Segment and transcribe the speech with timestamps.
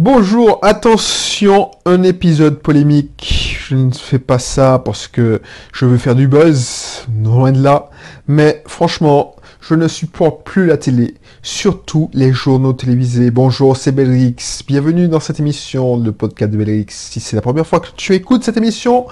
[0.00, 3.58] Bonjour, attention, un épisode polémique.
[3.68, 7.90] Je ne fais pas ça parce que je veux faire du buzz, loin de là.
[8.28, 13.32] Mais franchement, je ne supporte plus la télé, surtout les journaux télévisés.
[13.32, 14.62] Bonjour, c'est Belrix.
[14.68, 16.86] Bienvenue dans cette émission, le podcast de Belrix.
[16.90, 19.06] Si c'est la première fois que tu écoutes cette émission,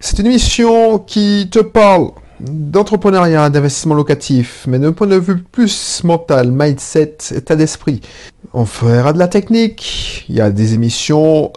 [0.00, 2.10] c'est une émission qui te parle
[2.40, 8.00] d'entrepreneuriat, d'investissement locatif, mais d'un point de vue plus mental, mindset, état d'esprit.
[8.52, 11.52] On fera de la technique, il y a des émissions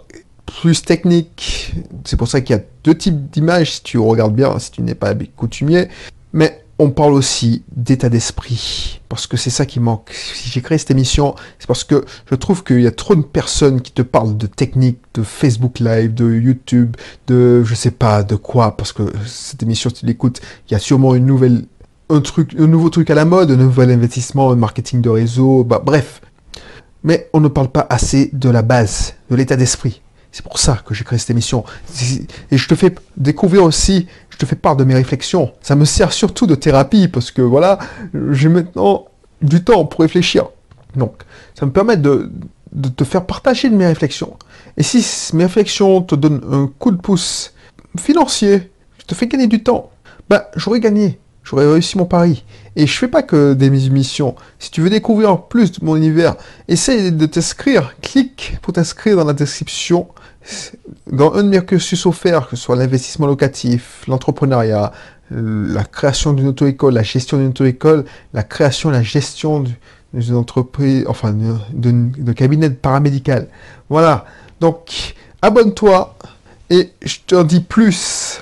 [0.45, 1.73] plus techniques.
[2.05, 4.81] C'est pour ça qu'il y a deux types d'images, si tu regardes bien, si tu
[4.81, 5.87] n'es pas coutumier.
[6.33, 10.11] Mais on parle aussi d'état d'esprit, parce que c'est ça qui manque.
[10.13, 13.21] Si j'ai créé cette émission, c'est parce que je trouve qu'il y a trop de
[13.21, 16.95] personnes qui te parlent de technique, de Facebook Live, de YouTube,
[17.27, 20.75] de je sais pas de quoi, parce que cette émission, si tu l'écoutes, il y
[20.75, 21.65] a sûrement une nouvelle,
[22.09, 25.65] un truc, un nouveau truc à la mode, un nouvel investissement, un marketing de réseau,
[25.65, 26.21] bah bref.
[27.03, 30.01] Mais on ne parle pas assez de la base, de l'état d'esprit.
[30.31, 31.63] C'est pour ça que j'ai créé cette émission.
[32.51, 34.05] Et je te fais découvrir aussi,
[34.39, 35.51] te fais part de mes réflexions.
[35.61, 37.77] Ça me sert surtout de thérapie parce que voilà,
[38.31, 39.05] j'ai maintenant
[39.41, 40.47] du temps pour réfléchir.
[40.95, 41.23] Donc,
[41.53, 42.31] ça me permet de,
[42.95, 44.37] te faire partager de mes réflexions.
[44.77, 47.53] Et si mes réflexions te donnent un coup de pouce
[47.97, 49.91] financier, je te fais gagner du temps,
[50.29, 51.19] bah j'aurais gagné.
[51.43, 52.43] J'aurais réussi mon pari.
[52.75, 54.35] Et je fais pas que des émissions.
[54.59, 56.35] Si tu veux découvrir plus de mon univers,
[56.67, 57.95] essaye de t'inscrire.
[58.03, 60.07] Clique pour t'inscrire dans la description
[61.11, 64.91] dans un de mes cursus offerts, que ce soit l'investissement locatif, l'entrepreneuriat,
[65.31, 69.63] la création d'une auto-école, la gestion d'une auto-école, la création la gestion
[70.13, 71.35] d'une entreprise, enfin,
[71.71, 73.47] de, cabinet paramédical.
[73.89, 74.25] Voilà.
[74.59, 76.15] Donc, abonne-toi
[76.69, 78.41] et je te dis plus.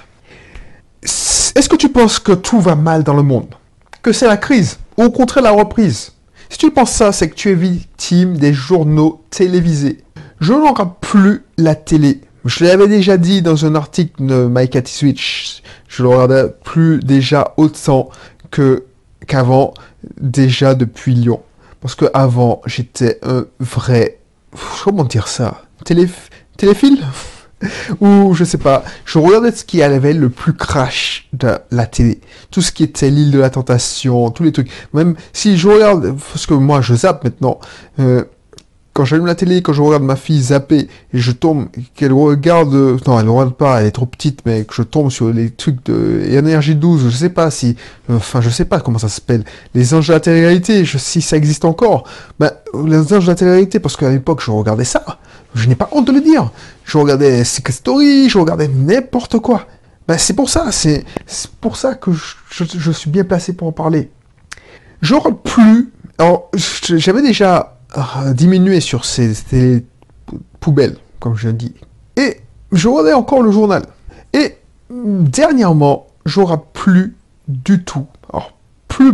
[1.02, 3.56] Est-ce que tu penses que tout va mal dans le monde?
[4.02, 6.14] Que c'est la crise Ou au contraire la reprise?
[6.50, 10.04] Si tu penses ça, c'est que tu es victime des journaux télévisés
[10.40, 12.22] je ne regarde plus la télé.
[12.46, 15.62] Je l'avais déjà dit dans un article de My Cat Switch.
[15.88, 18.10] Je ne regardais plus déjà autant
[18.52, 18.86] que
[19.26, 19.74] qu'avant,
[20.20, 21.42] déjà depuis Lyon.
[21.82, 24.20] Parce que avant, j'étais un vrai,
[24.84, 26.08] comment dire ça, Télé,
[26.58, 27.00] téléphile?
[28.02, 32.22] Ou je sais pas, je regardais ce qui avait le plus crash de la télé.
[32.52, 34.70] Tout ce qui était l'île de la tentation, tous les trucs.
[34.94, 37.60] Même si je regarde, parce que moi je zappe maintenant,
[38.00, 38.26] euh,
[38.98, 42.74] quand j'allume la télé, quand je regarde ma fille zapper, et je tombe, qu'elle regarde,
[43.06, 45.86] non, elle regarde pas, elle est trop petite, mais que je tombe sur les trucs
[45.86, 47.76] de énergie 12, je sais pas si,
[48.10, 49.44] enfin, je sais pas comment ça s'appelle,
[49.76, 52.06] les anges de la télé-réalité, si ça existe encore,
[52.40, 52.50] ben,
[52.88, 55.20] les anges de parce qu'à l'époque, je regardais ça,
[55.54, 56.50] je n'ai pas honte de le dire,
[56.84, 59.68] je regardais Secret Story, je regardais n'importe quoi.
[60.08, 61.06] Ben, c'est pour ça, c'est
[61.62, 64.10] pour ça que je, je, suis bien placé pour en parler.
[65.02, 66.50] Je regarde plus, alors,
[66.96, 67.77] j'avais déjà
[68.34, 69.84] diminuer sur ces,
[70.60, 71.74] poubelles, comme je dis.
[72.16, 72.38] Et
[72.72, 73.84] je regardais encore le journal.
[74.34, 74.58] Et
[74.90, 77.16] dernièrement, j'aurai plus
[77.48, 78.54] du tout, alors
[78.88, 79.14] plus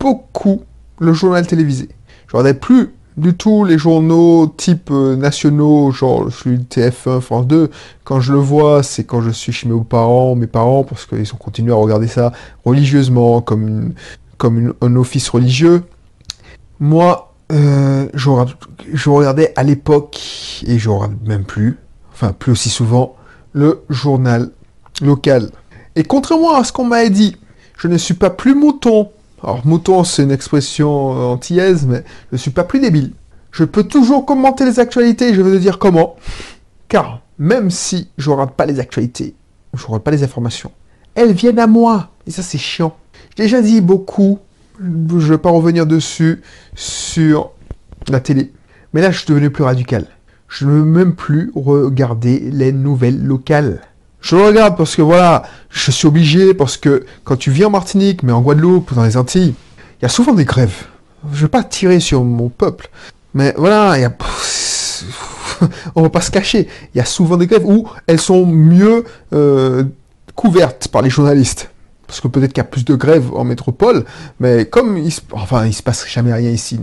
[0.00, 0.62] beaucoup
[0.98, 1.88] le journal télévisé.
[2.26, 7.46] Je regardais plus du tout les journaux type euh, nationaux, genre celui de TF1, France
[7.46, 7.70] 2.
[8.02, 11.32] Quand je le vois, c'est quand je suis chez mes parents, mes parents, parce qu'ils
[11.32, 12.32] ont continué à regarder ça
[12.64, 13.92] religieusement, comme,
[14.36, 15.84] comme un office religieux.
[16.80, 21.78] Moi, euh, je, regardais à l'époque, et je regarde même plus,
[22.12, 23.16] enfin plus aussi souvent,
[23.52, 24.50] le journal
[25.02, 25.50] local.
[25.96, 27.36] Et contrairement à ce qu'on m'avait dit,
[27.76, 29.10] je ne suis pas plus mouton.
[29.42, 33.12] Alors mouton c'est une expression antillaise, mais je ne suis pas plus débile.
[33.50, 36.16] Je peux toujours commenter les actualités, je veux dire comment.
[36.88, 39.34] Car même si je regarde pas les actualités,
[39.74, 40.72] je regarde pas les informations,
[41.14, 42.10] elles viennent à moi.
[42.26, 42.96] Et ça c'est chiant.
[43.36, 44.38] J'ai déjà dit beaucoup
[44.80, 46.42] je ne vais pas revenir dessus
[46.74, 47.50] sur
[48.08, 48.52] la télé.
[48.92, 50.06] Mais là, je suis devenu plus radical.
[50.48, 53.80] Je ne veux même plus regarder les nouvelles locales.
[54.20, 58.22] Je regarde parce que voilà, je suis obligé, parce que quand tu vis en Martinique,
[58.22, 59.54] mais en Guadeloupe, dans les Antilles,
[60.00, 60.84] il y a souvent des grèves.
[61.32, 62.88] Je ne vais pas tirer sur mon peuple,
[63.34, 64.16] mais voilà, il y a...
[65.94, 66.68] on va pas se cacher.
[66.94, 69.84] Il y a souvent des grèves où elles sont mieux euh,
[70.34, 71.70] couvertes par les journalistes
[72.06, 74.04] parce que peut-être qu'il y a plus de grèves en métropole,
[74.40, 76.78] mais comme il se, enfin, il se passe jamais rien ici,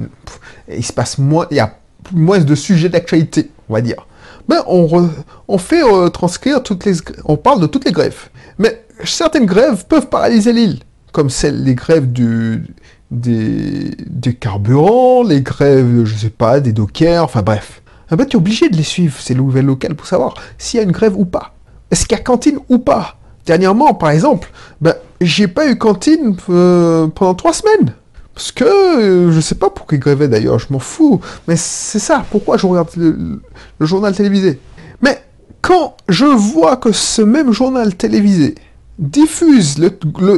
[0.70, 1.78] il se passe moins, il y a
[2.14, 4.08] moins de sujets d'actualité, on va dire.
[4.48, 6.96] Ben, on, fait euh, transcrire toutes les,
[7.26, 8.30] on parle de toutes les grèves.
[8.58, 10.80] Mais certaines grèves peuvent paralyser l'île,
[11.12, 12.66] comme celles, les grèves du,
[13.12, 17.82] des, des carburants, les grèves, je sais pas, des dockers, enfin bref.
[18.12, 20.82] Eh ben, tu es obligé de les suivre, ces nouvelles locales, pour savoir s'il y
[20.82, 21.54] a une grève ou pas.
[21.92, 23.18] Est-ce qu'il y a cantine ou pas?
[23.46, 24.52] Dernièrement, par exemple,
[24.82, 27.94] ben, j'ai pas eu cantine euh, pendant trois semaines.
[28.34, 31.22] Parce que, euh, je sais pas pourquoi ils grévaient d'ailleurs, je m'en fous.
[31.48, 33.42] Mais c'est ça, pourquoi je regarde le,
[33.80, 34.60] journal télévisé?
[35.02, 35.22] Mais
[35.62, 38.56] quand je vois que ce même journal télévisé
[39.00, 39.92] diffuse le,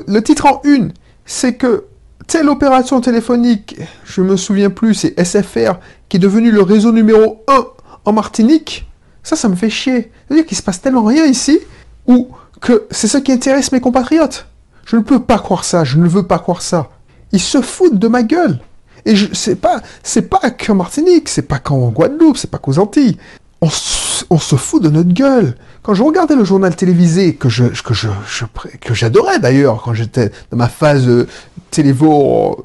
[0.07, 0.91] le titre en une,
[1.25, 1.85] c'est que
[2.27, 7.43] telle opération téléphonique, je me souviens plus, c'est SFR, qui est devenu le réseau numéro
[7.47, 7.65] 1
[8.05, 8.87] en Martinique,
[9.23, 10.11] ça, ça me fait chier.
[10.27, 11.59] C'est-à-dire qu'il se passe tellement rien ici,
[12.07, 14.47] ou que c'est ce qui intéresse mes compatriotes.
[14.85, 16.89] Je ne peux pas croire ça, je ne veux pas croire ça.
[17.31, 18.59] Ils se foutent de ma gueule.
[19.05, 22.79] Et je c'est pas, c'est pas qu'en Martinique, c'est pas qu'en Guadeloupe, c'est pas qu'aux
[22.79, 23.17] Antilles.
[23.61, 23.69] On,
[24.39, 25.55] se fout de notre gueule.
[25.83, 27.47] Quand je regardais le journal télévisé, que
[28.93, 31.27] j'adorais d'ailleurs, quand j'étais dans ma phase euh,
[31.71, 32.61] télévo,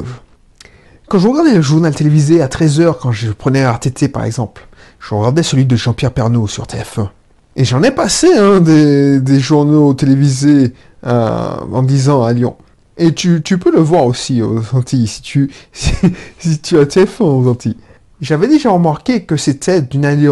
[1.09, 4.67] quand je regardais le journal télévisé à 13h, quand je prenais RTT par exemple,
[4.99, 7.09] je regardais celui de Jean-Pierre Pernaud sur TF1.
[7.57, 10.71] Et j'en ai passé hein, des, journaux télévisés euh,
[11.05, 12.57] en 10 ans à Lyon.
[12.99, 17.49] Et tu, peux le voir aussi aux Antilles, si tu, si, tu as TF1 aux
[17.49, 17.77] Antilles.
[18.21, 20.29] J'avais déjà remarqué que c'était d'une année,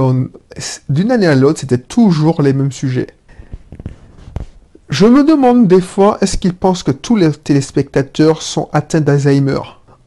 [0.88, 3.06] d'une année à l'autre, c'était toujours les mêmes sujets.
[4.88, 9.60] Je me demande des fois, est-ce qu'ils pensent que tous les téléspectateurs sont atteints d'Alzheimer?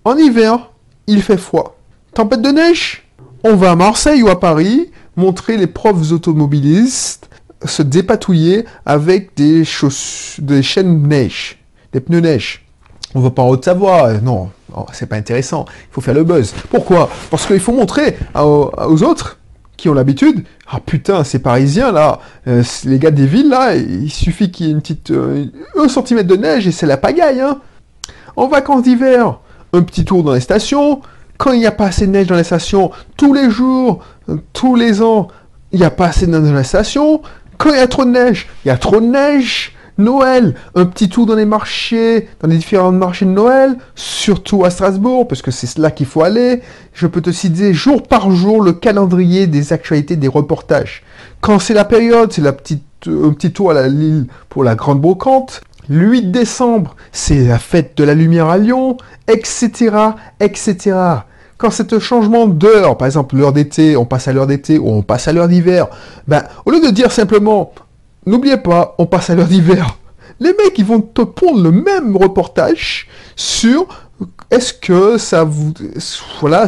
[0.04, 0.72] En hiver,
[1.08, 1.78] il fait froid.
[2.14, 3.08] Tempête de neige?
[3.46, 7.29] On va à Marseille ou à Paris montrer les profs automobilistes
[7.66, 9.64] se dépatouiller avec des,
[10.40, 11.60] des chaînes neige
[11.94, 12.66] des pneus neige.
[13.16, 14.52] On va pas en Haute-Savoie, euh, non,
[14.94, 15.66] c'est pas intéressant.
[15.70, 16.54] Il faut faire le buzz.
[16.70, 17.10] Pourquoi?
[17.32, 19.40] Parce qu'il faut montrer aux, autres
[19.78, 20.44] qui ont l'habitude.
[20.70, 24.70] Ah putain, ces Parisiens là, euh, les gars des villes là, il suffit qu'il y
[24.70, 25.46] ait une petite euh,
[25.76, 27.42] un centimètre de neige et c'est la pagaille.
[27.42, 27.60] Hein.
[28.36, 29.40] En vacances d'hiver,
[29.74, 31.02] un petit tour dans les stations.
[31.38, 34.04] Quand il n'y a pas assez de neige dans les stations, tous les jours,
[34.52, 35.30] tous les ans,
[35.72, 37.22] il n'y a pas assez de neige dans les stations.
[37.60, 39.74] Quand il y a trop de neige, il y a trop de neige.
[39.98, 44.70] Noël, un petit tour dans les marchés, dans les différents marchés de Noël, surtout à
[44.70, 46.62] Strasbourg, parce que c'est là qu'il faut aller.
[46.94, 51.04] Je peux te citer jour par jour le calendrier des actualités, des reportages.
[51.42, 54.76] Quand c'est la période, c'est la petite, un petit tour à la Lille pour la
[54.76, 55.60] Grande Brocante.
[55.90, 58.96] Le 8 décembre, c'est la fête de la lumière à Lyon,
[59.28, 59.92] etc.,
[60.40, 60.96] etc.
[61.60, 65.04] Quand un changement d'heure, par exemple l'heure d'été, on passe à l'heure d'été ou on
[65.04, 65.88] passe à l'heure d'hiver,
[66.26, 67.74] ben, au lieu de dire simplement
[68.26, 69.98] N'oubliez pas, on passe à l'heure d'hiver.
[70.40, 73.88] Les mecs, ils vont te prendre le même reportage sur
[74.52, 75.74] est-ce que ça vous,
[76.40, 76.68] voilà,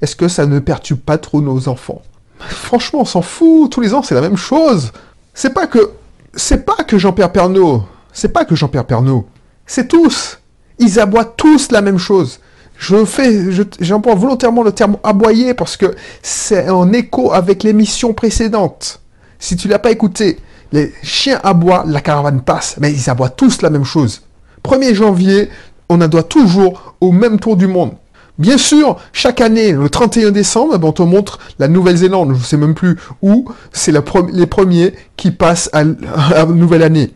[0.00, 2.02] est-ce que ça ne perturbe pas trop nos enfants?
[2.38, 3.72] Franchement, on s'en fout.
[3.72, 4.92] Tous les ans, c'est la même chose.
[5.34, 5.90] C'est pas que,
[6.34, 7.82] c'est pas que Jean-Pierre Pernaud.
[8.12, 9.26] C'est pas que Jean-Pierre Pernaud.
[9.66, 10.38] C'est tous.
[10.78, 12.38] Ils aboient tous la même chose.
[12.78, 19.00] Je fais, j'emploie volontairement le terme aboyer parce que c'est en écho avec l'émission précédente.
[19.40, 20.38] Si tu l'as pas écouté,
[20.72, 24.22] les chiens aboient, la caravane passe, mais ils aboient tous la même chose.
[24.64, 25.50] 1er janvier,
[25.88, 27.92] on doit toujours au même tour du monde.
[28.38, 32.44] Bien sûr, chaque année, le 31 décembre, ben, on te montre la Nouvelle-Zélande, je ne
[32.44, 37.10] sais même plus où, c'est les premiers qui passent à, la nouvelle année.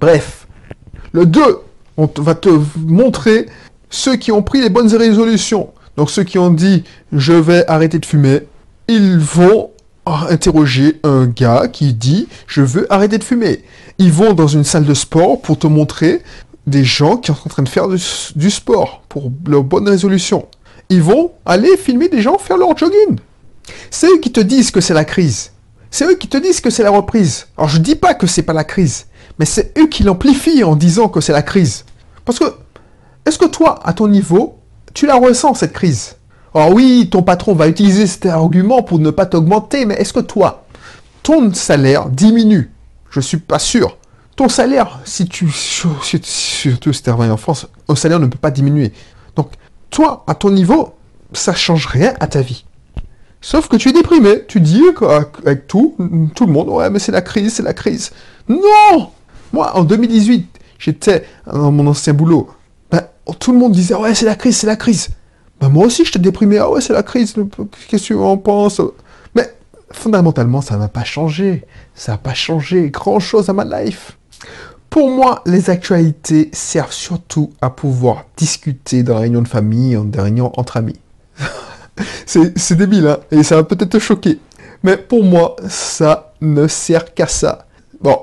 [0.00, 0.46] Bref,
[1.12, 1.40] le 2,
[1.98, 2.48] on va te
[2.78, 3.46] montrer
[3.94, 5.70] ceux qui ont pris les bonnes résolutions.
[5.96, 6.82] Donc ceux qui ont dit
[7.12, 8.40] je vais arrêter de fumer,
[8.88, 9.70] ils vont
[10.06, 13.64] interroger un gars qui dit je veux arrêter de fumer.
[13.98, 16.22] Ils vont dans une salle de sport pour te montrer
[16.66, 20.46] des gens qui sont en train de faire du, sport pour leur bonne résolution.
[20.88, 23.18] Ils vont aller filmer des gens faire leur jogging.
[23.90, 25.52] C'est eux qui te disent que c'est la crise.
[25.90, 27.46] C'est eux qui te disent que c'est la reprise.
[27.56, 29.06] Alors je dis pas que c'est pas la crise,
[29.38, 31.84] mais c'est eux qui l'amplifient en disant que c'est la crise.
[32.24, 32.46] Parce que
[33.26, 34.58] est-ce que toi, à ton niveau,
[34.92, 36.16] tu la ressens cette crise?
[36.54, 40.20] Alors oui, ton patron va utiliser cet argument pour ne pas t'augmenter, mais est-ce que
[40.20, 40.64] toi,
[41.22, 42.70] ton salaire diminue?
[43.10, 43.96] Je suis pas sûr.
[44.36, 48.50] Ton salaire, si tu, surtout si tu travailles en France, un salaire ne peut pas
[48.50, 48.92] diminuer.
[49.36, 49.52] Donc,
[49.90, 50.94] toi, à ton niveau,
[51.32, 52.64] ça change rien à ta vie.
[53.40, 54.44] Sauf que tu es déprimé.
[54.48, 54.82] Tu dis
[55.44, 55.94] avec tout,
[56.34, 58.10] tout le monde, ouais, mais c'est la crise, c'est la crise.
[58.48, 59.10] Non
[59.52, 62.48] Moi, en 2018, j'étais dans mon ancien boulot.
[62.90, 63.02] Ben,
[63.38, 65.08] tout le monde disait, ouais, c'est la crise, c'est la crise.
[65.60, 66.58] Bah, moi aussi, je t'ai déprimé.
[66.58, 67.34] Ah ouais, c'est la crise.
[67.88, 68.80] Qu'est-ce que tu en penses?
[69.34, 69.54] Mais
[69.90, 71.64] fondamentalement, ça n'a pas changé.
[71.94, 74.18] Ça n'a pas changé grand-chose à ma life.
[74.90, 80.04] Pour moi, les actualités servent surtout à pouvoir discuter dans les réunions de famille, dans
[80.04, 81.00] des réunions entre amis.
[82.26, 84.38] c'est débile, hein Et ça va peut-être te choquer.
[84.84, 87.66] Mais pour moi, ça ne sert qu'à ça.
[88.00, 88.18] Bon,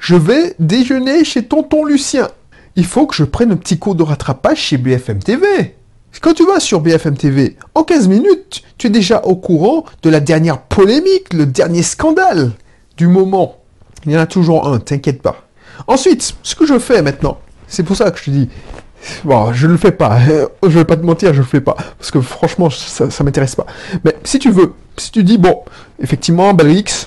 [0.00, 2.28] je vais déjeuner chez tonton Lucien.
[2.76, 5.76] Il faut que je prenne un petit cours de rattrapage chez BFM TV.
[6.20, 10.10] Quand tu vas sur BFM TV, en 15 minutes, tu es déjà au courant de
[10.10, 12.52] la dernière polémique, le dernier scandale
[12.96, 13.56] du moment.
[14.04, 15.46] Il y en a toujours un, t'inquiète pas.
[15.86, 18.48] Ensuite, ce que je fais maintenant, c'est pour ça que je te dis,
[19.24, 20.18] Bon, je le fais pas.
[20.62, 21.76] Je vais pas te mentir, je le fais pas.
[21.98, 23.66] Parce que franchement, ça, ça m'intéresse pas.
[24.04, 25.62] Mais si tu veux, si tu dis, bon,
[26.02, 27.06] effectivement, Balrix,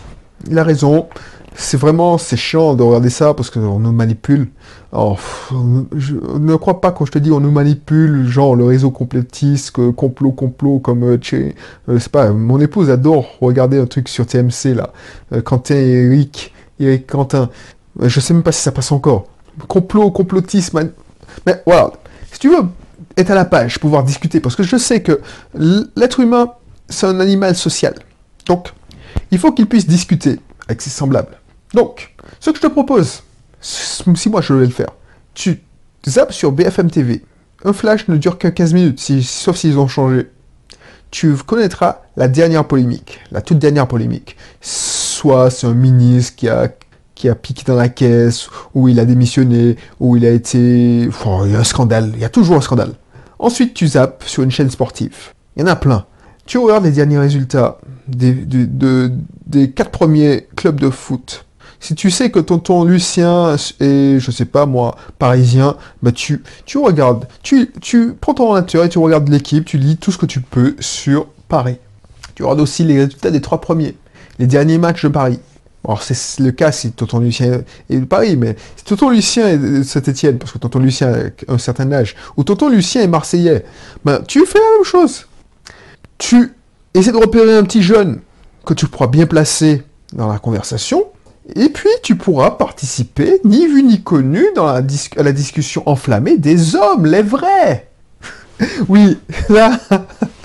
[0.50, 1.08] il a raison.
[1.56, 4.50] C'est vraiment, c'est chiant de regarder ça parce qu'on nous manipule.
[4.92, 5.20] Alors,
[5.96, 9.72] je ne crois pas quand je te dis on nous manipule, genre le réseau complotiste,
[9.72, 14.74] complot, complot, comme, euh, euh, c'est pas, mon épouse adore regarder un truc sur TMC
[14.76, 14.92] là.
[15.34, 17.50] Euh, Quentin et Eric, Eric Quentin.
[18.02, 19.26] Je sais même pas si ça passe encore.
[19.68, 20.92] Complot, complotisme.
[21.46, 21.92] Mais voilà,
[22.32, 22.64] si tu veux
[23.18, 25.20] être à la page, pouvoir discuter, parce que je sais que
[25.96, 26.54] l'être humain,
[26.88, 27.96] c'est un animal social.
[28.46, 28.70] Donc,
[29.32, 31.28] il faut qu'il puisse discuter avec.
[31.74, 33.24] Donc, ce que je te propose,
[33.62, 34.92] si moi je vais le faire,
[35.34, 35.62] tu
[36.08, 37.24] zappes sur BFM TV.
[37.66, 40.30] Un flash ne dure que 15 minutes, sauf s'ils ont changé.
[41.12, 44.38] Tu connaîtras la dernière polémique, la toute dernière polémique.
[44.62, 50.16] Soit c'est un ministre qui a, piqué dans la caisse, ou il a démissionné, ou
[50.16, 51.10] il a été...
[51.26, 52.94] Un scandale, il y a toujours un scandale.
[53.40, 55.34] Ensuite, tu zappes sur une chaîne sportive.
[55.56, 56.06] Il y en a plein.
[56.46, 57.80] Tu regardes les derniers résultats
[58.16, 61.46] des, quatre premiers clubs de foot
[61.80, 66.78] si tu sais que tonton Lucien est, je sais pas moi, parisien, bah tu, tu
[66.78, 70.26] regardes, tu, tu prends ton ordinateur et tu regardes l'équipe, tu lis tout ce que
[70.26, 71.78] tu peux sur Paris.
[72.36, 73.96] Tu regardes aussi les résultats des trois premiers,
[74.40, 75.40] les derniers matchs de Paris.
[75.86, 79.58] Alors c'est le cas si tonton Lucien est de Paris, mais si tonton Lucien est
[79.58, 83.64] de Saint-Etienne, parce que tonton Lucien a un certain âge, ou tonton Lucien est marseillais,
[84.04, 85.28] ben tu fais la même chose.
[86.18, 86.54] Tu
[86.94, 88.22] essaies de repérer un petit jeune
[88.66, 91.06] que tu pourras bien placer dans la conversation,
[91.56, 94.82] et puis, tu pourras participer, ni vu ni connu, dans la,
[95.18, 97.90] à la discussion enflammée des hommes, les vrais.
[98.88, 99.18] oui,
[99.50, 99.80] là,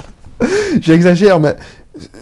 [0.80, 1.56] j'exagère, mais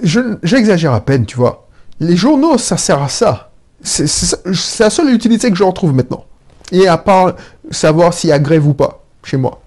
[0.02, 1.69] j'exagère à peine, tu vois.
[2.00, 3.52] Les journaux, ça sert à ça.
[3.83, 6.25] C'est la seule utilité que je retrouve maintenant.
[6.73, 7.35] Et à part
[7.71, 9.62] savoir s'il y a grève ou pas, chez moi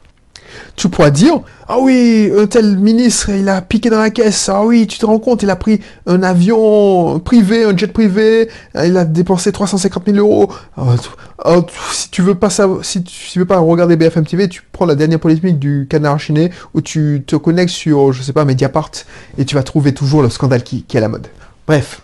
[0.75, 4.49] tu pourras dire Ah oui, un tel ministre, il a piqué dans la caisse.
[4.49, 8.49] Ah oui, tu te rends compte, il a pris un avion privé, un jet privé,
[8.83, 10.51] il a dépensé 350 000 euros.
[10.77, 10.95] Ah,
[11.43, 11.57] ah,
[11.91, 12.49] si tu veux pas
[12.81, 16.51] si tu veux pas regarder BFM TV, tu prends la dernière polémique du canard enchaîné
[16.73, 18.91] où tu te connectes sur, je sais pas, Mediapart
[19.37, 21.27] et tu vas trouver toujours le scandale qui, qui est à la mode.
[21.67, 22.01] Bref.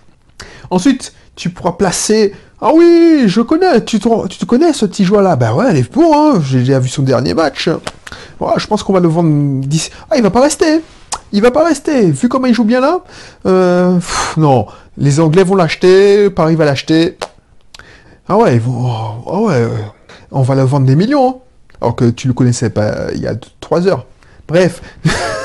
[0.70, 5.36] Ensuite, tu pourras placer ah oui, je connais, tu te, connais ce petit joueur-là?
[5.36, 6.40] Ben ouais, elle est pour, hein.
[6.46, 7.68] j'ai déjà vu son dernier match.
[7.68, 9.90] Je pense qu'on va le vendre 10...
[10.12, 10.82] Ah, il va pas rester
[11.32, 13.00] Il va pas rester, vu comment il joue bien là
[13.48, 13.98] euh,
[14.38, 17.18] Non, les Anglais vont l'acheter, Paris va l'acheter.
[18.30, 18.92] Ah ouais, ils vont...
[19.28, 19.68] Ah ouais,
[20.32, 21.30] on va le vendre des millions.
[21.30, 21.36] Hein.
[21.82, 24.06] Alors que tu le connaissais pas il y a 3 heures.
[24.48, 24.84] Bref.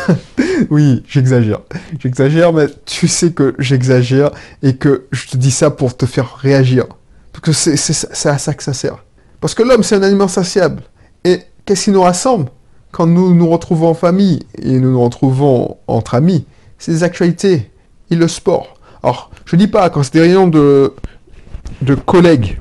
[0.70, 1.61] oui, j'exagère.
[1.99, 4.32] J'exagère, mais tu sais que j'exagère
[4.62, 6.85] et que je te dis ça pour te faire réagir.
[7.42, 9.04] Parce que c'est à ça que ça sert.
[9.40, 10.82] Parce que l'homme, c'est un animal sociable.
[11.24, 12.50] Et qu'est-ce qui nous rassemble
[12.92, 16.46] quand nous nous retrouvons en famille et nous nous retrouvons entre amis?
[16.78, 17.70] C'est les actualités
[18.10, 18.74] et le sport.
[19.02, 20.94] Alors, je dis pas, quand c'est des réunions de,
[21.82, 22.58] de collègues,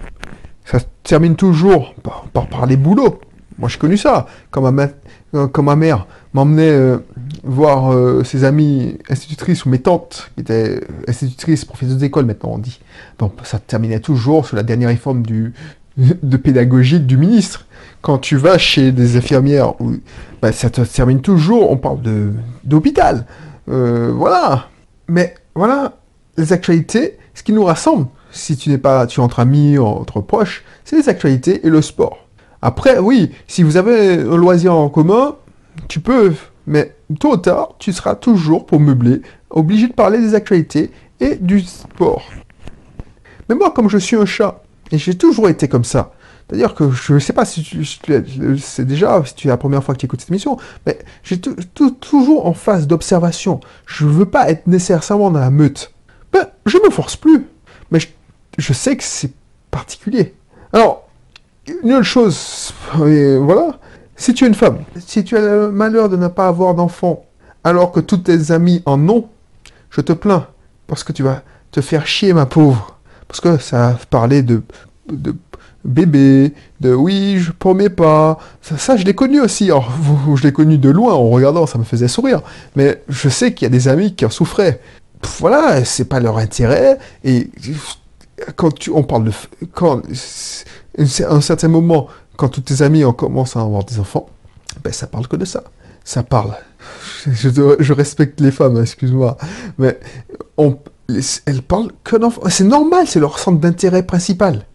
[0.66, 3.20] ça termine toujours par, par parler boulot.
[3.58, 4.28] Moi, j'ai connu ça.
[4.52, 4.88] Quand ma,
[5.36, 6.98] euh, ma mère m'emmenait euh,
[7.46, 12.58] voir euh, ses amies institutrices ou mes tantes, qui étaient institutrices, professeurs d'école maintenant, on
[12.58, 12.80] dit.
[13.20, 15.54] Bon, ça terminait toujours sur la dernière réforme du,
[15.98, 17.66] de pédagogique du ministre.
[18.02, 19.74] Quand tu vas chez des infirmières,
[20.42, 22.00] bah, ça te termine toujours, on parle
[22.64, 23.26] d'hôpital.
[23.68, 24.70] voilà.
[25.08, 25.94] Mais voilà,
[26.38, 30.22] les actualités, ce qui nous rassemble, si tu n'es pas, tu es entre amis, entre
[30.22, 32.28] proches, c'est les actualités et le sport.
[32.62, 35.36] Après, oui, si vous avez un loisir en commun,
[35.88, 36.34] tu peux,
[36.68, 41.36] mais tôt ou tard, tu seras toujours, pour meubler, obligé de parler des actualités et
[41.36, 42.24] du sport.
[43.48, 46.14] Mais moi, comme je suis un chat, et j'ai toujours été comme ça,
[46.48, 49.84] c'est-à-dire que je ne sais pas si tu, c'est déjà si tu es la première
[49.84, 53.60] fois que tu écoutes cette émission, mais j'ai toujours en phase d'observation.
[53.88, 55.92] Je ne veux pas être nécessairement dans la meute.
[56.32, 57.48] Ben, je me force plus,
[57.90, 58.08] mais je,
[58.60, 59.32] je sais que c'est
[59.72, 60.36] particulier.
[60.72, 61.08] Alors,
[61.84, 63.80] une autre chose, voilà,
[64.16, 67.26] si tu es une femme, si tu as le malheur de ne pas avoir d'enfant,
[67.64, 69.28] alors que tous tes amis en ont,
[69.90, 70.48] je te plains,
[70.88, 71.42] parce que tu vas
[71.72, 72.98] te faire chier, ma pauvre.
[73.28, 74.62] Parce que ça a parlé de,
[75.12, 75.36] de
[75.86, 78.40] bébé, de oui, je promets pas.
[78.62, 79.66] Ça, je l'ai connu aussi.
[79.66, 79.90] Alors,
[80.36, 82.42] je l'ai connu de loin, en regardant, ça me faisait sourire.
[82.76, 84.82] Mais je sais qu'il y a des amis qui en souffraient.
[85.40, 86.98] Voilà, c'est pas leur intérêt.
[87.24, 87.50] Et
[88.56, 89.32] quand tu, on parle de.
[89.74, 94.28] Quand, à un certain moment, quand tous tes amis ont commencé à avoir des enfants,
[94.84, 95.64] ben ça parle que de ça.
[96.04, 96.56] Ça parle.
[97.28, 99.38] Je, respecte les femmes, excuse-moi,
[99.78, 100.00] mais
[100.58, 100.78] on,
[101.46, 102.42] elles parlent que d'enfants.
[102.50, 104.66] C'est normal, c'est leur centre d'intérêt principal.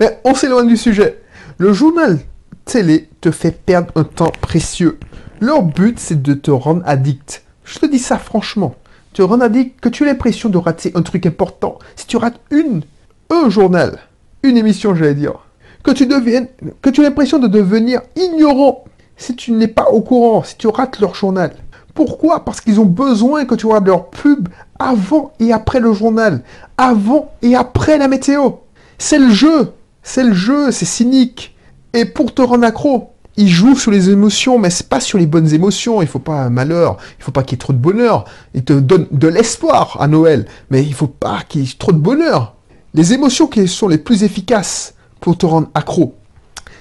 [0.00, 1.20] Mais on s'éloigne du sujet.
[1.58, 2.18] Le journal
[2.64, 4.98] télé te fait perdre un temps précieux.
[5.40, 7.44] Leur but, c'est de te rendre addict.
[7.64, 8.74] Je te dis ça franchement.
[9.12, 11.78] Te rendre addict, que tu aies l'impression de rater un truc important.
[11.94, 12.82] Si tu rates une,
[13.30, 14.00] un journal,
[14.42, 15.43] une émission, j'allais dire,
[15.84, 18.84] que tu deviennes, aies l'impression de devenir ignorant
[19.16, 21.52] si tu n'es pas au courant, si tu rates leur journal.
[21.94, 22.44] Pourquoi?
[22.44, 24.48] Parce qu'ils ont besoin que tu regardes leur pub
[24.80, 26.42] avant et après le journal,
[26.76, 28.50] avant et après la météo.
[28.98, 29.72] C'est le jeu,
[30.02, 31.54] c'est le jeu, c'est cynique.
[31.92, 35.26] Et pour te rendre accro, ils jouent sur les émotions, mais c'est pas sur les
[35.26, 36.02] bonnes émotions.
[36.02, 38.24] Il faut pas un malheur, il faut pas qu'il y ait trop de bonheur.
[38.54, 41.92] Ils te donnent de l'espoir à Noël, mais il faut pas qu'il y ait trop
[41.92, 42.56] de bonheur.
[42.94, 44.93] Les émotions qui sont les plus efficaces
[45.24, 46.14] pour te rendre accro,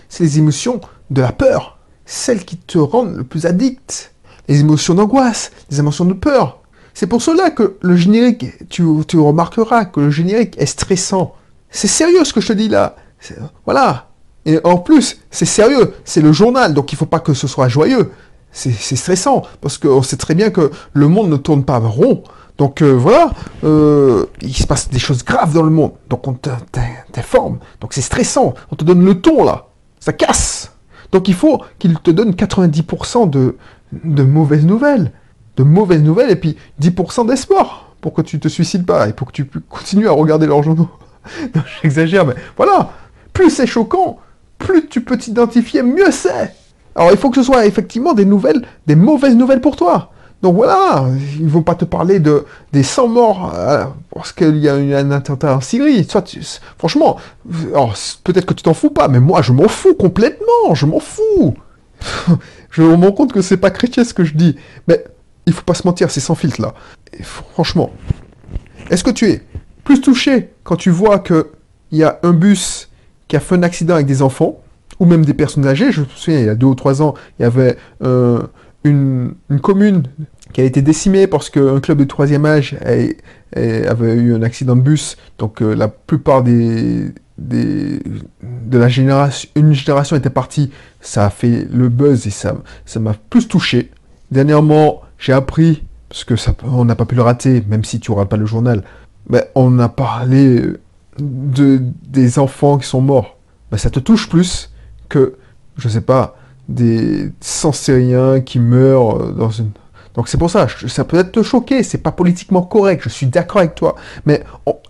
[0.09, 4.11] c'est les émotions de la peur, celles qui te rendent le plus addict
[4.49, 6.59] les émotions d'angoisse, les émotions de peur.
[6.93, 11.33] C'est pour cela que le générique, tu, tu remarqueras que le générique est stressant.
[11.69, 12.97] C'est sérieux ce que je te dis là.
[13.63, 14.09] Voilà.
[14.45, 15.93] Et en plus, c'est sérieux.
[16.03, 18.11] C'est le journal, donc il ne faut pas que ce soit joyeux.
[18.51, 22.23] C'est stressant, parce qu'on sait très bien que le monde ne tourne pas rond.
[22.57, 23.31] Donc euh, voilà,
[23.63, 25.93] euh, il se passe des choses graves dans le monde.
[26.09, 27.59] Donc on t'informe.
[27.81, 28.53] Donc c'est stressant.
[28.71, 29.67] On te donne le ton là.
[29.99, 30.71] Ça casse.
[31.11, 33.55] Donc il faut qu'il te donne 90% de,
[34.23, 35.11] mauvaises nouvelles.
[35.57, 39.27] De mauvaises nouvelles et puis 10% d'espoir pour que tu te suicides pas et pour
[39.27, 40.89] que tu continues à regarder leurs journaux.
[41.81, 42.91] J'exagère, mais voilà.
[43.31, 44.19] Plus c'est choquant,
[44.59, 46.53] plus tu peux t'identifier, mieux c'est.
[46.95, 50.12] Alors il faut que ce soit effectivement des nouvelles, des mauvaises nouvelles pour toi.
[50.43, 51.05] Donc voilà,
[51.39, 54.93] ils vont pas te parler de des 100 morts euh, parce qu'il y a eu
[54.93, 56.03] un attentat en Syrie.
[56.03, 56.37] Soit
[56.77, 57.17] franchement,
[58.25, 61.55] peut-être que tu t'en fous pas, mais moi je m'en fous complètement, je m'en fous.
[62.71, 64.57] je me rends compte que c'est pas chrétien ce que je dis.
[64.89, 65.05] Mais
[65.45, 66.73] il faut pas se mentir, c'est sans filtre là.
[67.21, 67.91] franchement,
[68.89, 69.43] est-ce que tu es
[69.85, 71.51] plus touché quand tu vois que
[71.91, 72.89] il y a un bus
[73.29, 74.59] qui a fait un accident avec des enfants
[74.99, 75.93] ou même des personnes âgées?
[75.93, 78.41] Je me souviens, il y a deux ou trois ans, il y avait euh,
[78.83, 80.03] une, commune
[80.53, 82.77] qui a été décimée parce qu'un club de troisième âge
[83.55, 85.17] avait eu un accident de bus.
[85.37, 91.67] Donc euh, la plupart des, de la génération, une génération était partie, ça a fait
[91.71, 93.91] le buzz et ça, ça m'a plus touché.
[94.31, 98.11] Dernièrement, j'ai appris, parce que ça, on n'a pas pu le rater, même si tu
[98.11, 98.83] rates pas le journal,
[99.55, 100.61] on a parlé
[101.19, 103.37] de, des enfants qui sont morts.
[103.71, 104.71] Mais ça te touche plus
[105.09, 105.35] que,
[105.77, 106.37] je sais pas,
[106.69, 109.71] des sans-syriens qui meurent dans une...
[110.15, 113.25] Donc c'est pour ça, ça peut être te choquer, c'est pas politiquement correct, je suis
[113.25, 113.95] d'accord avec toi,
[114.25, 114.43] mais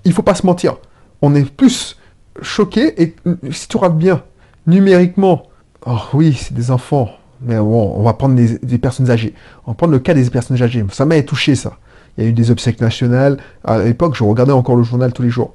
[0.04, 0.76] il faut pas se mentir.
[1.22, 1.98] On est plus
[2.42, 3.16] choqué et
[3.52, 4.24] si tu rates bien,
[4.68, 5.44] numériquement,
[5.86, 7.10] oh oui, c'est des enfants,
[7.42, 9.34] mais bon, on va prendre des, personnes âgées.
[9.66, 10.84] On va prendre le cas des personnes âgées.
[10.92, 11.78] Ça m'a touché, ça.
[12.18, 13.38] Il y a eu des obsèques nationales.
[13.64, 15.54] À l'époque, je regardais encore le journal tous les jours.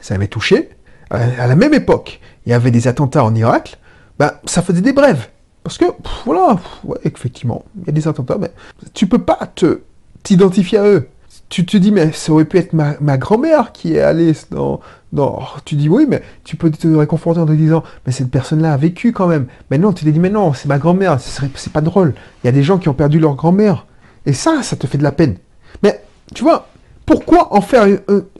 [0.00, 0.70] Ça m'a touché.
[1.10, 3.78] À la même époque, il y avait des attentats en Irak.
[4.18, 5.28] Ben, ça faisait des brèves.
[5.66, 5.86] Parce que,
[6.24, 6.60] voilà,
[7.02, 8.52] effectivement, il y a des attentats, mais
[8.94, 9.80] tu peux pas te
[10.22, 11.08] t'identifier à eux
[11.48, 14.80] tu te dis, mais ça aurait pu être ma, grand-mère qui est allée dans,
[15.12, 15.40] dans...
[15.64, 18.76] Tu dis, oui, mais tu peux te réconforter en te disant, mais cette personne-là a
[18.76, 19.46] vécu quand même.
[19.70, 22.14] Mais non, tu te dis, mais non, c'est ma grand-mère, c'est pas drôle.
[22.42, 23.86] Il y a des gens qui ont perdu leur grand-mère.
[24.24, 25.36] Et ça, ça te fait de la peine.
[25.82, 26.02] Mais,
[26.34, 26.68] tu vois,
[27.04, 27.86] pourquoi en faire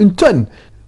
[0.01, 0.47] une tonne?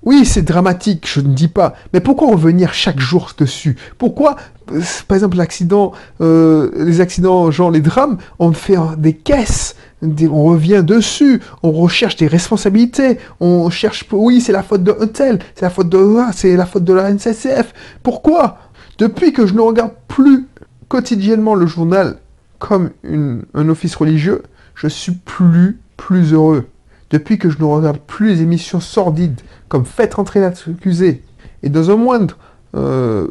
[0.09, 3.77] Oui, c'est dramatique, je ne dis pas, mais pourquoi revenir chaque jour dessus?
[3.99, 4.37] Pourquoi,
[4.73, 5.93] euh, par exemple, l'accident,
[6.23, 12.17] euh, les accidents, genre les drames, on fait des caisses, on revient dessus, on recherche
[12.17, 15.99] des responsabilités, on cherche, oui, c'est la faute de tel, c'est la faute de
[16.33, 17.75] c'est la faute de la NCCF.
[18.03, 18.57] Pourquoi?
[18.97, 20.47] Depuis que je ne regarde plus
[20.89, 22.17] quotidiennement le journal
[22.59, 24.43] comme un office religieux,
[24.75, 26.65] je suis plus, plus heureux.
[27.11, 31.23] Depuis que je ne regarde plus les émissions sordides comme Faites rentrer l'accusé
[31.63, 32.37] et dans un moindre
[32.75, 33.29] euh,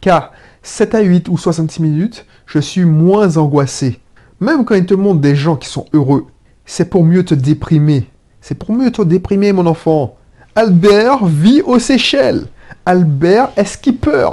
[0.00, 4.00] cas 7 à 8 ou 66 minutes, je suis moins angoissé.
[4.40, 6.26] Même quand il te montre des gens qui sont heureux,
[6.64, 8.08] c'est pour mieux te déprimer.
[8.40, 10.16] C'est pour mieux te déprimer, mon enfant.
[10.54, 12.46] Albert vit aux Seychelles.
[12.86, 14.30] Albert est skipper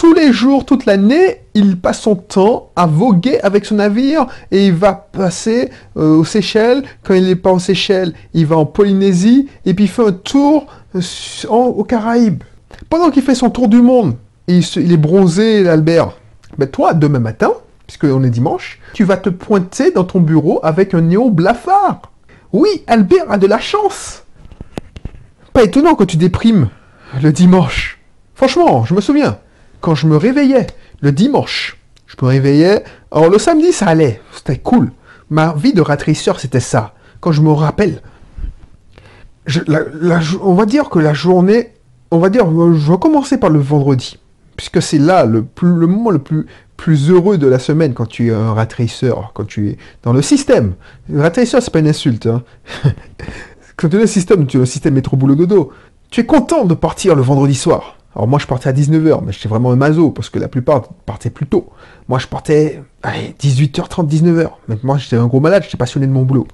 [0.00, 4.68] tous les jours, toute l'année, il passe son temps à voguer avec son navire et
[4.68, 6.84] il va passer euh, aux Seychelles.
[7.02, 10.12] Quand il n'est pas aux Seychelles, il va en Polynésie et puis il fait un
[10.12, 12.42] tour euh, aux Caraïbes.
[12.88, 14.16] Pendant qu'il fait son tour du monde,
[14.48, 16.12] il, il est bronzé, Albert.
[16.56, 17.52] Mais toi, demain matin,
[17.86, 22.00] puisqu'on est dimanche, tu vas te pointer dans ton bureau avec un néon blafard.
[22.54, 24.24] Oui, Albert a de la chance.
[25.52, 26.70] Pas étonnant quand tu déprimes
[27.22, 27.98] le dimanche.
[28.34, 29.36] Franchement, je me souviens
[29.80, 30.66] quand je me réveillais
[31.00, 32.84] le dimanche, je me réveillais.
[33.10, 34.92] Alors le samedi, ça allait, c'était cool.
[35.30, 36.94] Ma vie de ratrisseur, c'était ça.
[37.20, 38.02] Quand je me rappelle,
[40.42, 41.72] on va dire que la journée,
[42.10, 44.18] on va dire, je vais commencer par le vendredi,
[44.56, 48.52] puisque c'est là le, moment le plus, heureux de la semaine quand tu es un
[48.54, 48.68] rat
[49.34, 50.74] quand tu es dans le système.
[51.14, 52.26] Rat racer, c'est pas une insulte.
[52.26, 52.42] Hein.
[53.76, 55.72] quand tu es dans le système, tu es le système métro boulot dodo.
[56.10, 57.99] Tu es content de partir le vendredi soir.
[58.14, 60.88] Alors moi je partais à 19h, mais j'étais vraiment un mazo, parce que la plupart
[61.06, 61.70] partaient plus tôt.
[62.08, 64.50] Moi je partais, allez, 18h30, 19h.
[64.68, 66.46] Mais moi j'étais un gros malade, j'étais passionné de mon boulot.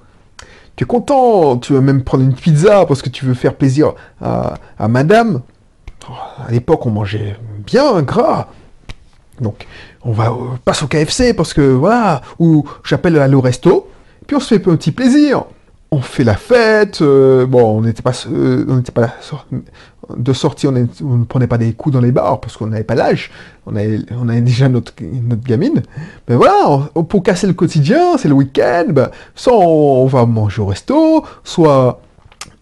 [0.75, 3.93] Tu es content, tu veux même prendre une pizza parce que tu veux faire plaisir
[4.21, 5.41] à, madame.
[6.09, 6.13] Oh,
[6.47, 8.49] à l'époque on mangeait bien gras.
[9.41, 9.65] Donc
[10.03, 13.89] on va euh, passe au KFC parce que voilà, ou j'appelle à le resto,
[14.27, 15.45] puis on se fait un petit plaisir
[15.91, 17.01] on fait la fête.
[17.01, 19.13] Euh, bon, on n'était pas, euh, on n'était pas
[20.15, 22.95] de sortie, on, ne prenait pas des coups dans les bars parce qu'on n'avait pas
[22.95, 23.31] l'âge.
[23.65, 25.83] On avait, déjà notre, gamine.
[26.27, 28.85] Mais voilà, pour casser le quotidien, c'est le week-end.
[28.89, 32.01] Ben, soit on, va manger au resto, soit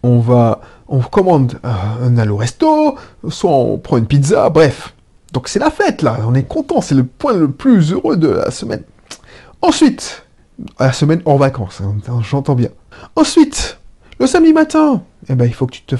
[0.02, 2.96] on va, on commande un allo resto,
[3.28, 4.48] soit on prend une pizza.
[4.50, 4.94] Bref,
[5.32, 6.18] donc c'est la fête là.
[6.26, 6.80] On est content.
[6.80, 8.82] C'est le point le plus heureux de la semaine.
[9.62, 10.24] Ensuite,
[10.78, 12.70] la semaine en vacances, hein, j'entends bien.
[13.14, 13.78] Ensuite,
[14.18, 15.96] le samedi matin, eh ben, il faut que tu, te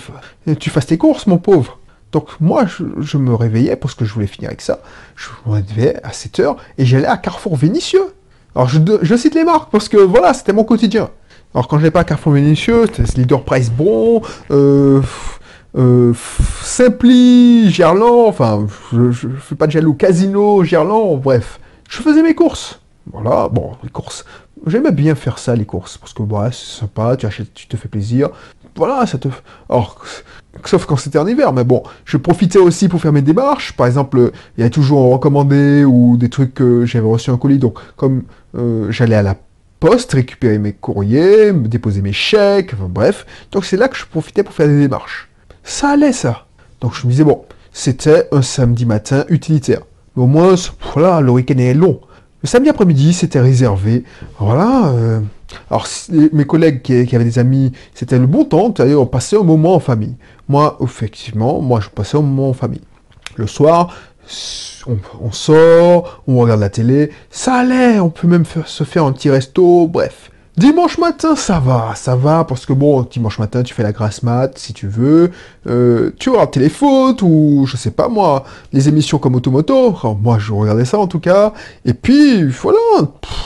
[0.58, 1.78] tu fasses tes courses, mon pauvre.
[2.12, 4.80] Donc moi, je, me réveillais parce que je voulais finir avec ça.
[5.16, 8.14] Je me réveillais à 7 heures et j'allais à Carrefour Vénitieux.
[8.54, 11.10] Alors je, cite les marques parce que voilà, c'était mon quotidien.
[11.54, 15.02] Alors quand je n'allais pas à Carrefour Vénitieux, c'était Leader Price Bon, euh,
[15.76, 16.14] euh,
[16.62, 21.60] Simpli, Gerland, enfin, je, ne fais pas de jaloux, Casino, Gerland, bref.
[21.88, 22.80] Je faisais mes courses.
[23.12, 24.24] Voilà, bon, les courses.
[24.64, 27.76] J'aimais bien faire ça, les courses, parce que ouais, c'est sympa, tu achètes, tu te
[27.76, 28.30] fais plaisir.
[28.74, 29.28] Voilà, ça te.
[29.68, 30.02] Alors,
[30.64, 33.72] sauf quand c'était en hiver, mais bon, je profitais aussi pour faire mes démarches.
[33.72, 37.36] Par exemple, il y avait toujours un recommandé ou des trucs que j'avais reçu un
[37.36, 37.58] colis.
[37.58, 38.24] Donc, comme
[38.56, 39.36] euh, j'allais à la
[39.78, 43.26] poste récupérer mes courriers, déposer mes chèques, bref.
[43.52, 45.28] Donc, c'est là que je profitais pour faire des démarches.
[45.62, 46.46] Ça allait, ça.
[46.80, 49.82] Donc, je me disais, bon, c'était un samedi matin utilitaire.
[50.16, 50.54] Mais au moins,
[50.94, 52.00] voilà, le week-end est long.
[52.42, 54.04] Le samedi après-midi, c'était réservé.
[54.38, 54.88] Voilà.
[54.88, 55.20] Euh,
[55.70, 55.86] alors,
[56.32, 58.74] mes collègues qui, avaient des amis, c'était le bon temps.
[58.78, 60.16] On passait un moment en famille.
[60.48, 62.82] Moi, effectivement, moi, je passais un moment en famille.
[63.36, 63.94] Le soir,
[64.86, 67.10] on, sort, on regarde la télé.
[67.30, 67.98] Ça allait.
[68.00, 69.86] On peut même se faire un petit resto.
[69.86, 70.30] Bref.
[70.56, 74.22] Dimanche matin, ça va, ça va, parce que bon, dimanche matin, tu fais la grasse
[74.22, 75.30] mat, si tu veux,
[75.66, 80.54] euh, tu regardes téléfoot, ou je sais pas moi, les émissions comme Automoto, moi je
[80.54, 81.52] regardais ça en tout cas,
[81.84, 82.78] et puis voilà,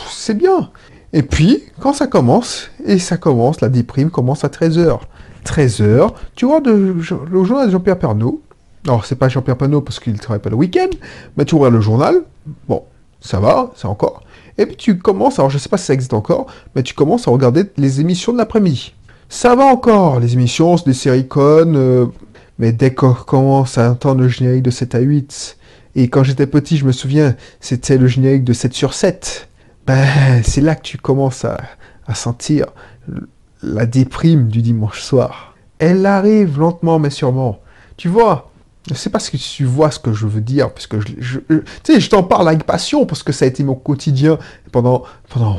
[0.09, 0.71] c'est bien.
[1.13, 5.01] Et puis, quand ça commence, et ça commence, la déprime commence à 13h.
[5.45, 8.41] 13h, tu vois le journal de Jean-Pierre Pernaud,
[8.87, 10.91] alors c'est pas Jean-Pierre Pernaud parce qu'il travaille pas le week-end,
[11.37, 12.23] mais tu regardes le journal,
[12.69, 12.85] bon,
[13.21, 14.23] ça va, c'est encore.
[14.59, 17.29] Et puis tu commences, alors je sais pas si ça existe encore, mais tu commences
[17.29, 18.95] à regarder les émissions de l'après-midi.
[19.29, 22.07] Ça va encore, les émissions, des séries connes, euh,
[22.59, 25.57] mais dès qu'on commence à entendre le générique de 7 à 8,
[25.97, 29.49] et quand j'étais petit, je me souviens, c'était le générique de 7 sur 7,
[29.87, 30.07] ben
[30.45, 31.59] c'est là que tu commences à
[32.15, 32.67] sentir
[33.63, 35.55] la déprime du dimanche soir.
[35.79, 37.61] Elle arrive lentement mais sûrement.
[37.97, 38.50] Tu vois,
[38.89, 41.63] je sais pas si tu vois ce que je veux dire, parce que je, tu
[41.85, 44.39] sais, je t'en parle avec passion, parce que ça a été mon quotidien
[44.73, 45.59] pendant, pendant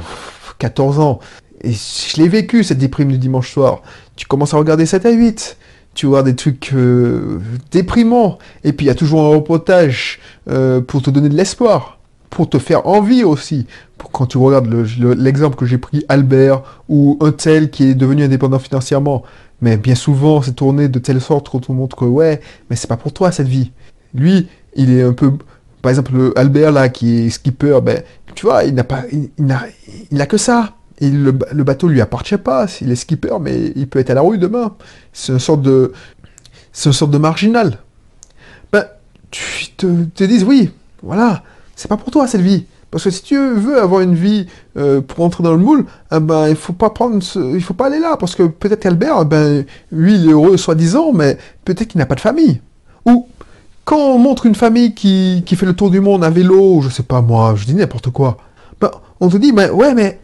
[0.57, 1.19] 14 ans.
[1.61, 3.81] Et je l'ai vécu, cette déprime du dimanche soir.
[4.15, 5.57] Tu commences à regarder 7 à 8,
[5.93, 7.39] tu vois des trucs euh,
[7.71, 11.99] déprimants, et puis il y a toujours un reportage euh, pour te donner de l'espoir,
[12.31, 13.67] pour te faire envie aussi.
[14.11, 14.73] Quand tu regardes
[15.17, 19.21] l'exemple que j'ai pris, Albert, ou un tel qui est devenu indépendant financièrement,
[19.61, 22.87] mais bien souvent, c'est tourné de telle sorte qu'on te montre que ouais, mais c'est
[22.87, 23.71] pas pour toi cette vie.
[24.15, 25.33] Lui, il est un peu,
[25.83, 28.01] par exemple, Albert là qui est skipper, ben,
[28.33, 29.65] tu vois, il n'a pas, il, n'a,
[30.09, 30.73] il que ça.
[30.99, 32.67] Et le, le, bateau lui appartient pas.
[32.79, 34.75] Il est skipper, mais il peut être à la rue demain.
[35.13, 35.93] C'est une sorte de,
[36.71, 37.79] c'est une sorte de marginal.
[38.71, 38.85] Ben,
[39.31, 40.69] tu te, te dis oui,
[41.03, 41.43] voilà,
[41.81, 42.65] c'est pas pour toi cette vie.
[42.91, 44.45] Parce que si tu veux avoir une vie
[44.77, 47.87] euh, pour entrer dans le moule, eh ben, il faut pas prendre il faut pas
[47.87, 48.17] aller là.
[48.17, 52.05] Parce que peut-être Albert, eh ben, lui, il est heureux soi-disant, mais peut-être qu'il n'a
[52.05, 52.61] pas de famille.
[53.05, 53.27] Ou
[53.83, 56.89] quand on montre une famille qui, qui fait le tour du monde à vélo, je
[56.89, 58.37] sais pas moi, je dis n'importe quoi,
[58.79, 60.19] ben, on te dit, ben, ouais, mais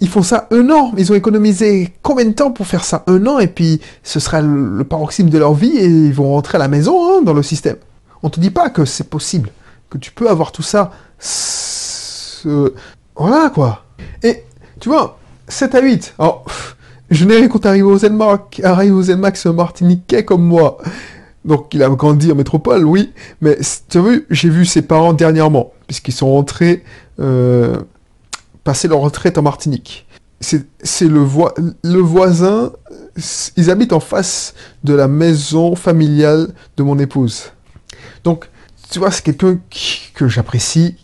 [0.00, 0.92] ils font ça un an.
[0.98, 3.38] Ils ont économisé combien de temps pour faire ça un an?
[3.38, 6.68] Et puis ce sera le, paroxysme de leur vie et ils vont rentrer à la
[6.68, 7.76] maison hein, dans le système.
[8.22, 9.50] On te dit pas que c'est possible,
[9.90, 10.92] que tu peux avoir tout ça
[13.16, 13.84] voilà, quoi.
[14.22, 14.44] Et,
[14.80, 16.14] tu vois, 7 à 8.
[16.18, 16.44] Alors,
[17.10, 18.60] je n'ai rien contre arriver au Zenmark.
[18.64, 20.78] Arrive au Zenmark, c'est un Martiniquais comme moi.
[21.44, 23.12] Donc, il a grandi en métropole, oui.
[23.40, 26.84] Mais, tu as vu, j'ai vu ses parents dernièrement, puisqu'ils sont rentrés,
[27.18, 27.76] euh,
[28.64, 30.06] passer leur retraite en Martinique.
[30.40, 30.64] C'est
[31.02, 31.26] le,
[31.82, 32.72] le voisin,
[33.58, 37.52] ils habitent en face de la maison familiale de mon épouse.
[38.24, 38.48] Donc,
[38.90, 39.58] tu vois, c'est quelqu'un
[40.14, 40.96] que j'apprécie.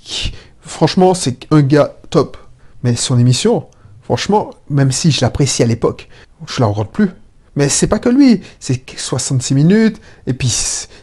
[0.61, 2.37] Franchement, c'est un gars top.
[2.83, 3.67] Mais son émission,
[4.03, 6.09] franchement, même si je l'apprécie à l'époque,
[6.47, 7.11] je la regarde plus.
[7.57, 10.55] Mais c'est pas que lui, c'est 66 minutes, et puis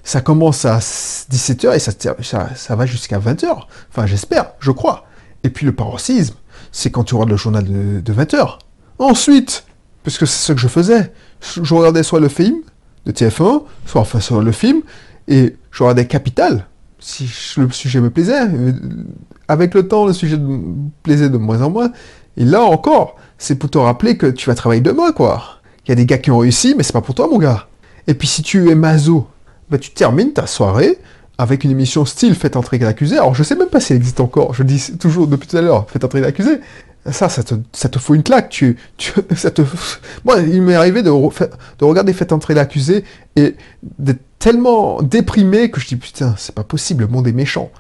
[0.04, 1.92] ça commence à 17h et ça,
[2.56, 3.48] ça, va jusqu'à 20h.
[3.90, 5.08] Enfin, j'espère, je crois.
[5.44, 6.36] Et puis le paroxysme,
[6.72, 8.60] c'est quand tu regardes le journal de, 20h.
[9.00, 9.66] Ensuite,
[10.04, 12.58] parce que c'est ce que je faisais, je regardais soit le film
[13.08, 14.82] de TF1, soit enfin soit le film,
[15.28, 16.68] et je regardais Capital,
[17.04, 18.40] si le sujet me plaisait.
[19.48, 21.92] Avec le temps, le sujet me plaisait de moins en moins.
[22.38, 25.60] Et là encore, c'est pour te rappeler que tu vas travailler demain, quoi.
[25.86, 27.68] Il y a des gars qui ont réussi, mais c'est pas pour toi, mon gars.
[28.08, 29.28] Et puis si tu es mazo,
[29.70, 30.98] bah, tu termines ta soirée
[31.38, 33.18] avec une émission style Faites entrer l'accusé.
[33.18, 34.54] Alors je sais même pas si elle existe encore.
[34.54, 36.60] Je dis toujours depuis tout à l'heure Faites entrer l'accusé.
[37.12, 38.50] Ça, ça te, ça te fout une claque.
[38.50, 39.62] Tu, tu, ça te...
[40.24, 43.04] Moi, il m'est arrivé de, de regarder Faites entrer l'accusé
[43.36, 43.56] et
[44.00, 47.72] d'être tellement déprimé que je dis putain, c'est pas possible, le monde est méchant.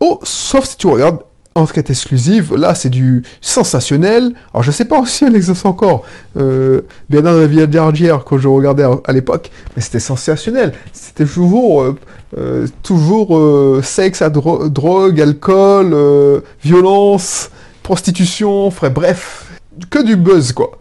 [0.00, 1.20] oh, sauf si tu regardes
[1.54, 4.32] enquête exclusive, là c'est du sensationnel.
[4.52, 6.04] Alors je sais pas si elle existe encore.
[6.36, 10.72] Euh, bien dans la vie dernière quand je regardais à, l'époque, mais c'était sensationnel.
[10.92, 11.96] C'était toujours, euh,
[12.38, 17.50] euh, toujours euh, sexe, à drogue, alcool, violence,
[17.82, 19.50] prostitution, frère, bref,
[19.90, 20.78] que du buzz quoi.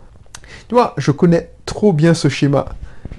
[0.67, 2.65] Tu je connais trop bien ce schéma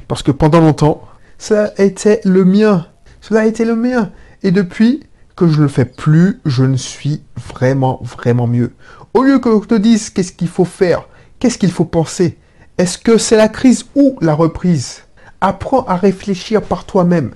[0.09, 1.03] parce que pendant longtemps,
[1.39, 2.87] ça été le mien.
[3.21, 4.11] Cela a été le mien.
[4.43, 5.05] Et depuis,
[5.41, 8.73] que je ne le fais plus, je ne suis vraiment, vraiment mieux.
[9.15, 12.39] Au lieu que je te dise qu'est-ce qu'il faut faire, qu'est-ce qu'il faut penser,
[12.77, 15.05] est-ce que c'est la crise ou la reprise?
[15.41, 17.31] Apprends à réfléchir par toi-même.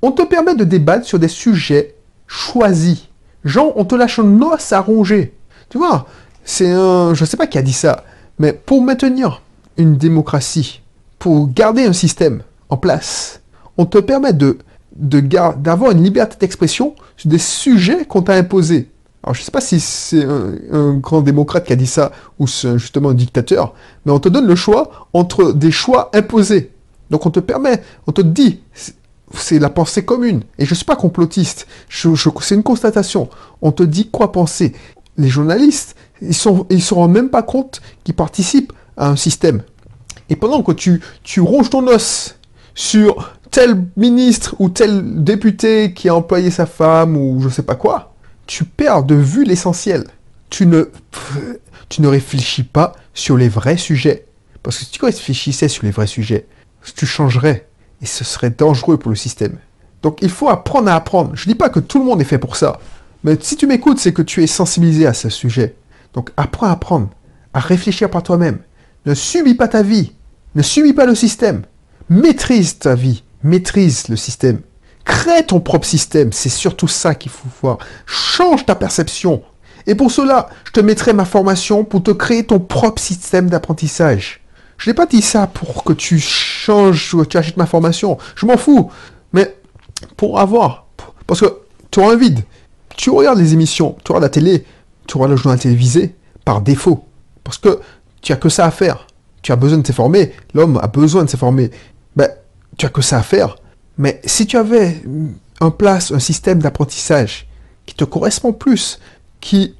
[0.00, 3.08] On te permet de débattre sur des sujets choisis.
[3.44, 5.34] Genre, on te lâche un os à ronger.
[5.70, 6.06] Tu vois,
[6.44, 7.14] c'est un...
[7.14, 8.04] Je ne sais pas qui a dit ça,
[8.38, 9.40] mais pour maintenir
[9.76, 10.82] une démocratie,
[11.18, 13.40] pour garder un système en place,
[13.78, 14.58] on te permet de
[14.92, 18.90] d'avoir une liberté d'expression sur des sujets qu'on t'a imposés.
[19.22, 22.46] Alors je ne sais pas si c'est un, grand démocrate qui a dit ça ou
[22.46, 26.72] c'est justement un dictateur, mais on te donne le choix entre des choix imposés.
[27.10, 28.60] Donc on te permet, on te dit,
[29.34, 30.42] c'est la pensée commune.
[30.58, 33.28] Et je ne suis pas complotiste, c'est une constatation.
[33.62, 34.74] On te dit quoi penser.
[35.16, 36.32] Les journalistes, ils ne
[36.80, 39.62] se rendent même pas compte qu'ils participent à un système.
[40.28, 42.36] Et pendant que tu, tu ronges ton os
[42.74, 47.74] sur tel ministre ou tel député qui a employé sa femme ou je sais pas
[47.74, 48.14] quoi,
[48.46, 50.04] tu perds de vue l'essentiel.
[50.50, 50.84] Tu ne,
[51.88, 54.26] tu ne réfléchis pas sur les vrais sujets.
[54.62, 56.46] Parce que si tu réfléchissais sur les vrais sujets,
[56.96, 57.68] tu changerais.
[58.02, 59.58] Et ce serait dangereux pour le système.
[60.02, 61.32] Donc il faut apprendre à apprendre.
[61.34, 62.78] Je ne dis pas que tout le monde est fait pour ça.
[63.24, 65.74] Mais si tu m'écoutes, c'est que tu es sensibilisé à ce sujet.
[66.14, 67.10] Donc apprends à apprendre,
[67.54, 68.58] à réfléchir par toi-même.
[69.06, 70.12] Ne subis pas ta vie.
[70.54, 71.62] Ne subis pas le système.
[72.08, 74.60] Maîtrise ta vie maîtrise le système.
[75.04, 77.78] Crée ton propre système, c'est surtout ça qu'il faut voir.
[78.06, 79.42] Change ta perception.
[79.86, 84.40] Et pour cela, je te mettrai ma formation pour te créer ton propre système d'apprentissage.
[84.76, 88.18] Je n'ai pas dit ça pour que tu changes ou que tu achètes ma formation.
[88.36, 88.90] Je m'en fous.
[89.32, 89.56] Mais
[90.16, 90.86] pour avoir,
[91.26, 92.40] parce que tu auras un vide.
[93.00, 94.66] Tu regardes les émissions, tu regardes la télé,
[95.06, 97.06] tu regardes le journal télévisé par défaut.
[97.42, 97.80] Parce que
[98.20, 99.06] tu as que ça à faire.
[99.40, 100.32] Tu as besoin de t'informer.
[100.52, 101.70] L'homme a besoin de s'informer.
[102.14, 102.28] Ben,
[102.76, 103.56] tu as que ça à faire.
[103.96, 105.00] Mais si tu avais
[105.60, 107.48] en place un système d'apprentissage
[107.86, 109.00] qui te correspond plus,
[109.40, 109.76] qui,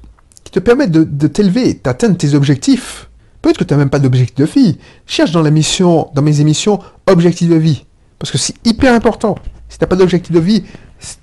[0.51, 3.07] te permet de, t'élever, d'atteindre tes objectifs,
[3.43, 4.79] peut-être que tu n'as même pas d'objectif de vie.
[5.05, 7.85] Cherche dans, l'émission, dans mes émissions objectif de vie.
[8.17, 9.35] Parce que c'est hyper important.
[9.71, 10.65] Si tu n'as pas d'objectif de vie,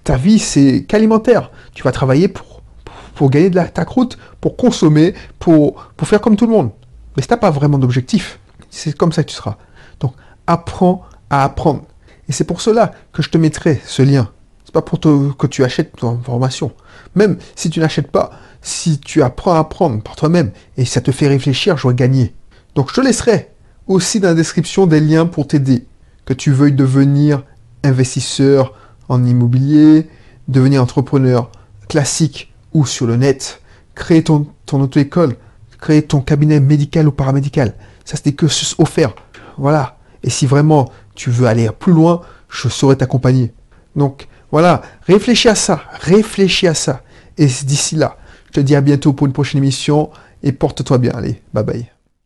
[0.04, 1.50] ta vie, c'est qu'alimentaire.
[1.74, 2.62] Tu vas travailler pour,
[3.14, 6.70] pour, gagner de la, ta croûte, pour consommer, pour, pour faire comme tout le monde.
[7.14, 9.58] Mais si tu n'as pas vraiment d'objectif, c'est comme ça que tu seras.
[10.00, 10.14] Donc,
[10.46, 11.82] apprends à apprendre.
[12.26, 14.30] Et c'est pour cela que je te mettrai ce lien.
[14.64, 16.72] C'est pas pour que tu achètes ton formation.
[17.14, 18.30] Même si tu n'achètes pas,
[18.62, 22.34] si tu apprends à apprendre par toi-même et ça te fait réfléchir, je vais gagner.
[22.74, 23.50] Donc je te laisserai
[23.86, 25.86] aussi dans la description des liens pour t'aider.
[26.24, 27.42] Que tu veuilles devenir
[27.84, 28.74] investisseur
[29.08, 30.08] en immobilier,
[30.48, 31.50] devenir entrepreneur
[31.88, 33.62] classique ou sur le net,
[33.94, 35.36] créer ton, ton auto-école,
[35.80, 37.74] créer ton cabinet médical ou paramédical.
[38.04, 39.14] Ça, des cursus offerts.
[39.56, 39.98] Voilà.
[40.22, 43.52] Et si vraiment tu veux aller plus loin, je saurais t'accompagner.
[43.96, 47.02] Donc voilà, réfléchis à ça, réfléchis à ça.
[47.36, 50.10] Et d'ici là, je te dis à bientôt pour une prochaine émission
[50.42, 51.12] et porte-toi bien.
[51.12, 51.97] Allez, bye bye.